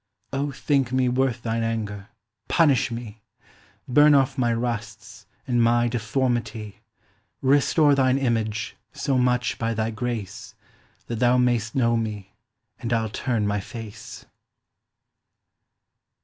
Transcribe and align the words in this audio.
O 0.33 0.51
thinke 0.51 0.91
mee 0.91 1.09
worth 1.09 1.43
thine 1.43 1.61
anger, 1.61 2.07
punish 2.47 2.89
mee. 2.89 3.21
Burne 3.87 4.15
off 4.15 4.35
my 4.35 4.51
rusts, 4.51 5.27
and 5.45 5.61
my 5.61 5.87
deformity, 5.87 6.79
Restore 7.43 7.93
thine 7.93 8.17
Image, 8.17 8.75
so 8.93 9.15
much, 9.19 9.59
by 9.59 9.75
thy 9.75 9.91
grace, 9.91 10.55
That 11.05 11.19
thou 11.19 11.37
may'st 11.37 11.75
know 11.75 11.95
mee, 11.95 12.31
and 12.79 12.91
I'll 12.91 13.09
turne 13.09 13.45
my 13.45 13.59
face. 13.59 14.25